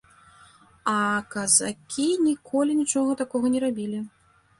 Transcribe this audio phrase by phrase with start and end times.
[0.93, 0.95] А
[1.35, 3.99] казакі ніколі нічога такога не рабілі.